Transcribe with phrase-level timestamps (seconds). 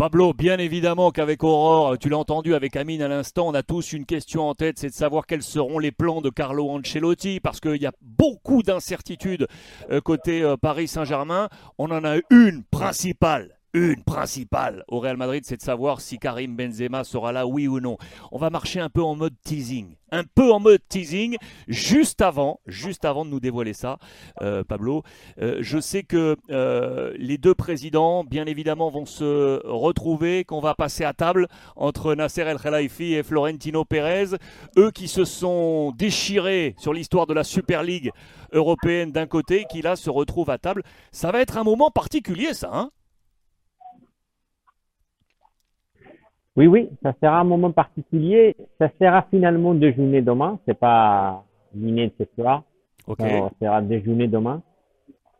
[0.00, 3.92] Pablo, bien évidemment qu'avec Aurore, tu l'as entendu avec Amine à l'instant, on a tous
[3.92, 7.60] une question en tête, c'est de savoir quels seront les plans de Carlo Ancelotti, parce
[7.60, 9.46] qu'il y a beaucoup d'incertitudes
[9.90, 11.50] euh, côté euh, Paris Saint-Germain.
[11.76, 16.56] On en a une principale, une principale au Real Madrid, c'est de savoir si Karim
[16.56, 17.96] Benzema sera là, oui ou non.
[18.32, 21.36] On va marcher un peu en mode teasing, un peu en mode teasing,
[21.68, 23.98] juste avant, juste avant de nous dévoiler ça,
[24.42, 25.02] euh, Pablo.
[25.40, 30.74] Euh, je sais que euh, les deux présidents, bien évidemment, vont se retrouver, qu'on va
[30.74, 31.46] passer à table
[31.76, 34.36] entre Nasser El Khelaifi et Florentino Pérez,
[34.78, 38.10] eux qui se sont déchirés sur l'histoire de la Super League
[38.52, 40.82] européenne d'un côté, qui là se retrouvent à table.
[41.12, 42.90] Ça va être un moment particulier, ça, hein?
[46.56, 48.56] Oui, oui, ça sera un moment particulier.
[48.78, 50.58] Ça sera finalement déjeuner demain.
[50.66, 52.62] C'est pas dîner ce soir.
[53.06, 53.18] Ok.
[53.20, 54.62] Ça sera déjeuner demain.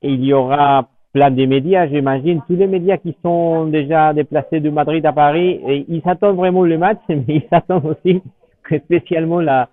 [0.02, 2.41] Et il y aura plein de médias, j'imagine.
[2.46, 5.60] Tous les médias qui sont déjà déplacés de Madrid à Paris.
[5.66, 8.23] Et ils attendent vraiment le match, mais ils attendent aussi
[8.63, 9.68] que spécialement la,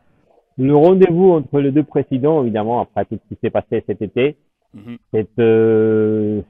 [0.57, 4.35] le rendez-vous entre les deux présidents, évidemment, après tout ce qui s'est passé cet été.
[4.73, 4.97] Mhm.
[5.39, 6.41] Euh,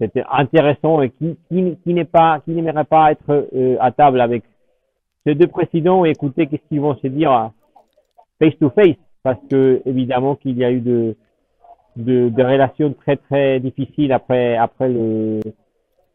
[0.00, 4.44] c'était intéressant et qui, qui, qui n'aimerait pas être euh, à table avec
[5.26, 6.04] ces deux présidents.
[6.04, 7.50] Et écouter qu'est-ce qu'ils vont se dire
[8.38, 11.16] face to face, parce que évidemment qu'il y a eu de,
[11.96, 15.40] de, relations très très difficiles après après le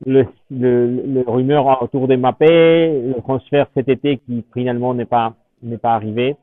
[0.03, 5.33] le, le, le rumeur autour des Mbappé, le transfert cet été qui finalement n'est pas
[5.61, 6.35] n'est pas arrivé.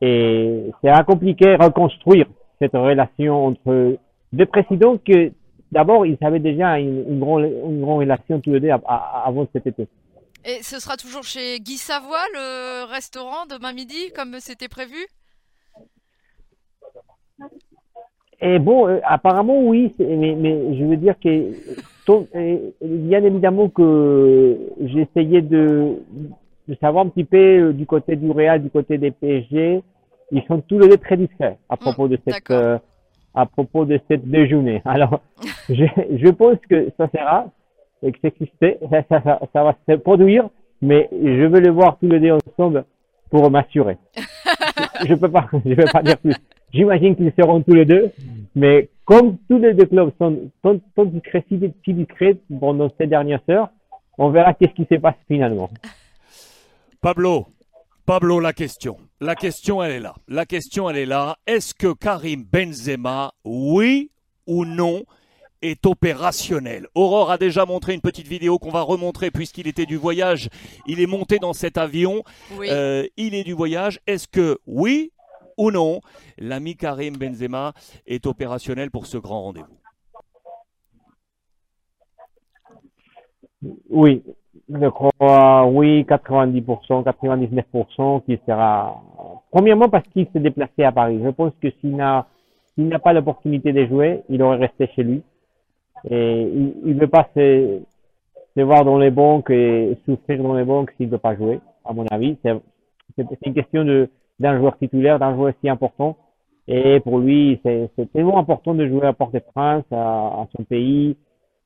[0.00, 2.26] Et c'est compliqué reconstruire
[2.60, 3.96] cette relation entre
[4.32, 5.32] deux présidents que
[5.72, 9.66] d'abord, ils avaient déjà une, une, grande, une grande relation tous les deux avant cet
[9.66, 9.86] été.
[10.44, 14.96] Et ce sera toujours chez Guy Savoie, le restaurant demain midi, comme c'était prévu?
[18.40, 21.52] Et bon, euh, apparemment, oui, mais, mais je veux dire que,
[22.06, 25.96] ton- euh, bien évidemment que j'ai essayé de,
[26.68, 29.82] de savoir un petit peu euh, du côté du Real, du côté des PSG.
[30.30, 32.50] Ils sont tous les deux très discrets à propos de cette,
[33.38, 34.82] à propos de cette déjeuner.
[34.84, 35.20] Alors,
[35.68, 37.46] je, je pense que ça sera,
[38.02, 40.48] et que c'est ça, ça, ça, ça va se produire,
[40.82, 42.84] mais je veux les voir tous les deux ensemble
[43.30, 43.96] pour m'assurer.
[45.06, 46.34] je peux pas, je peux pas dire plus.
[46.72, 48.10] J'imagine qu'ils seront tous les deux,
[48.54, 53.06] mais comme tous les deux clubs sont, sont, sont discrets, si, si discrets pendant ces
[53.06, 53.70] dernières heures,
[54.18, 55.70] on verra qu'est-ce qui se passe finalement.
[57.00, 57.46] Pablo,
[58.08, 58.96] Pablo, la question.
[59.20, 60.14] La question, elle est là.
[60.28, 61.36] La question, elle est là.
[61.46, 64.10] Est-ce que Karim Benzema, oui
[64.46, 65.02] ou non,
[65.60, 66.86] est opérationnel?
[66.94, 70.48] Aurore a déjà montré une petite vidéo qu'on va remontrer puisqu'il était du voyage.
[70.86, 72.24] Il est monté dans cet avion.
[72.56, 72.68] Oui.
[72.70, 74.00] Euh, il est du voyage.
[74.06, 75.12] Est-ce que oui
[75.58, 76.00] ou non,
[76.38, 77.74] l'ami Karim Benzema
[78.06, 79.76] est opérationnel pour ce grand rendez-vous?
[83.90, 84.22] Oui,
[84.68, 89.00] je crois, oui, 90%, 99% qui sera,
[89.50, 91.20] premièrement parce qu'il s'est déplacé à Paris.
[91.22, 92.26] Je pense que s'il n'a,
[92.74, 95.22] s'il n'a pas l'opportunité de jouer, il aurait resté chez lui.
[96.10, 97.80] Et il, il veut pas se,
[98.56, 101.92] voir dans les banques et souffrir dans les banques s'il ne veut pas jouer, à
[101.92, 102.36] mon avis.
[102.42, 102.54] C'est,
[103.16, 104.08] c'est une question de,
[104.40, 106.16] d'un joueur titulaire, d'un joueur si important.
[106.66, 111.16] Et pour lui, c'est, c'est tellement important de jouer à Port-au-Prince, à, à son pays,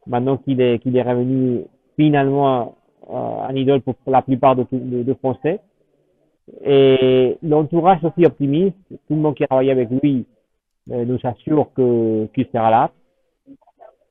[0.06, 1.62] maintenant qu'il est, qu'il est revenu
[1.96, 2.76] finalement
[3.10, 5.60] un idole pour la plupart de, de, de Français.
[6.64, 10.26] Et l'entourage aussi optimiste, tout le monde qui a travaillé avec lui
[10.90, 12.90] euh, nous assure que qu'il sera là.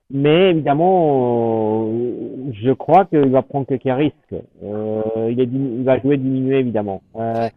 [0.10, 4.36] Mais évidemment, euh, je crois qu'il va prendre quelques risques.
[4.64, 7.02] Euh, il, est, il va jouer diminué évidemment.
[7.16, 7.50] Euh,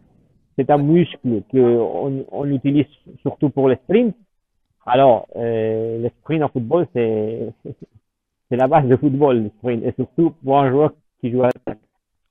[0.57, 2.85] c'est un muscle qu'on on utilise
[3.21, 4.15] surtout pour les sprints.
[4.85, 7.51] Alors, euh, le sprint en football, c'est
[8.49, 10.91] c'est la base de football, le sprint, et surtout pour un joueur
[11.25, 11.79] qui joue à l'attaque.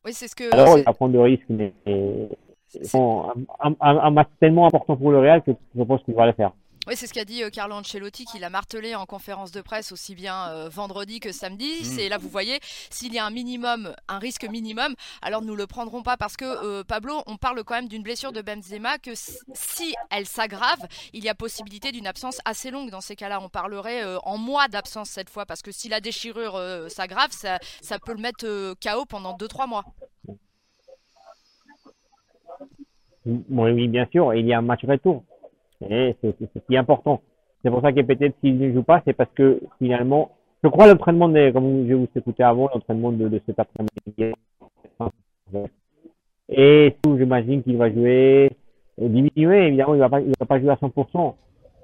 [0.04, 0.52] Oui, c'est ce que.
[0.54, 2.28] Alors, il va prendre de risques, mais mais
[2.68, 3.24] c'est- bon,
[3.60, 6.32] un, un, un match tellement important pour le Real que je pense qu'il va le
[6.32, 6.52] faire.
[6.86, 9.92] Oui, c'est ce qu'a dit euh, Carlo Ancelotti, qu'il a martelé en conférence de presse
[9.92, 11.80] aussi bien euh, vendredi que samedi.
[11.80, 11.84] Mm.
[11.84, 12.58] C'est là, vous voyez,
[12.90, 16.44] s'il y a un minimum, un risque minimum, alors nous le prendrons pas parce que
[16.44, 21.24] euh, Pablo, on parle quand même d'une blessure de Benzema que si elle s'aggrave, il
[21.24, 22.90] y a possibilité d'une absence assez longue.
[22.90, 26.00] Dans ces cas-là, on parlerait euh, en mois d'absence cette fois parce que si la
[26.00, 29.84] déchirure euh, s'aggrave, ça, ça peut le mettre euh, KO pendant 2-3 mois.
[33.26, 35.24] Oui, oui, bien sûr, il y a un match retour.
[35.88, 37.20] C'est ce qui est important.
[37.62, 40.30] C'est pour ça que peut-être s'il ne joue pas, c'est parce que finalement,
[40.62, 44.34] je crois l'entraînement, des- comme je vous écoutais avant, l'entraînement de, de cet après-midi.
[46.48, 48.50] Et tout, j'imagine qu'il va jouer
[49.00, 51.34] euh, diminué, évidemment, il va pas, va pas jouer à 100%.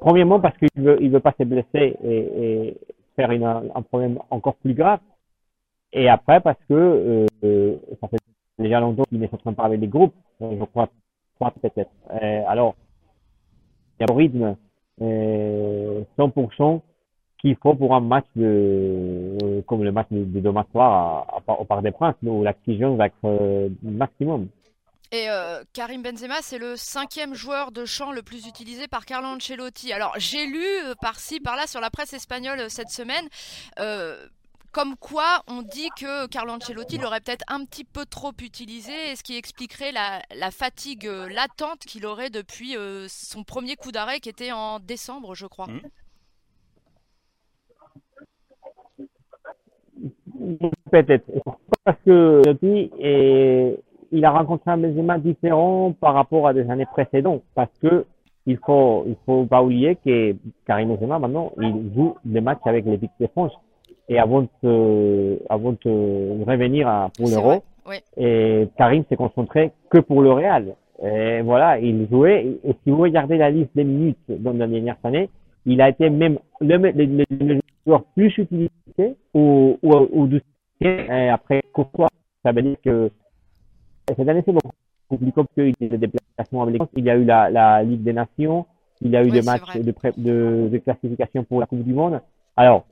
[0.00, 2.76] Premièrement parce qu'il veut, il veut pas se blesser et,
[3.17, 5.00] faire une, un problème encore plus grave.
[5.93, 8.17] Et après, parce que euh, ça fait
[8.58, 10.88] déjà longtemps qu'il est en train de parler des groupes, je crois,
[11.62, 11.91] peut-être.
[12.47, 12.79] alors, il
[14.00, 14.56] y a un rythme
[15.00, 16.81] 100%
[17.38, 21.82] qu'il faut pour un match de, comme le match de, de demain soir au Parc
[21.82, 24.49] des Princes, où l'exigence va être maximum.
[25.12, 29.26] Et euh, Karim Benzema, c'est le cinquième joueur de champ le plus utilisé par Carlo
[29.26, 29.93] Ancelotti.
[29.93, 33.29] Alors j'ai lu euh, par-ci, par-là sur la presse espagnole euh, cette semaine.
[34.72, 39.22] Comme quoi on dit que Carlo Ancelotti l'aurait peut-être un petit peu trop utilisé, ce
[39.22, 42.76] qui expliquerait la, fatigue latente qu'il aurait depuis
[43.08, 45.67] son premier coup d'arrêt qui était en décembre, je crois.
[45.67, 45.81] Mmh.
[50.90, 51.26] Peut-être.
[51.84, 52.43] Parce que
[53.00, 53.78] est
[54.12, 58.06] il a rencontré un Benzema différent par rapport à des années précédentes parce que
[58.46, 60.34] il faut il faut pas oublier que
[60.66, 63.52] Karim Benzema maintenant il joue des matchs avec l'équipe de France
[64.10, 67.62] et avant de avant de revenir à, pour l'Euro
[68.18, 70.74] et Karim s'est concentré que pour le Real.
[71.02, 74.98] Et voilà il jouait et si vous regardez la liste des minutes dans les dernières
[75.04, 75.30] années
[75.64, 80.42] il a été même le, le, joueur plus utilisé ou du
[81.30, 82.08] après Courtois.
[82.42, 83.10] Ça veut dire que
[84.16, 87.16] cette année, c'est beaucoup plus compliqué qu'il y a des déplacements avec Il y a
[87.16, 88.66] eu la, la Ligue des Nations,
[89.00, 92.20] il y a eu des matchs de, de, de, classification pour la Coupe du Monde.
[92.56, 92.84] Alors,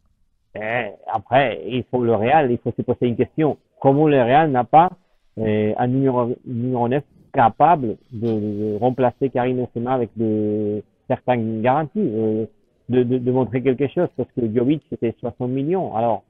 [0.61, 3.57] eh, après, il faut le Real, il faut se poser une question.
[3.81, 4.91] Comment le Real n'a pas
[5.37, 7.03] eh, un numéro, numéro 9
[7.33, 12.47] capable de, remplacer Karim Benzema avec de, certaines garanties, euh,
[12.89, 15.95] de, montrer quelque chose, parce que Jovic, c'était 60 millions.
[15.95, 16.25] Alors,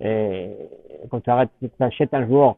[0.00, 0.50] eh,
[1.10, 1.30] quand tu
[1.80, 2.56] achètes un joueur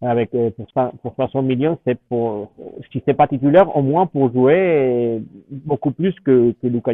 [0.00, 0.66] avec euh, pour,
[1.02, 2.50] pour 60 millions, c'est pour
[2.90, 6.92] si c'est pas titulaire, au moins pour jouer beaucoup plus que, que Luka.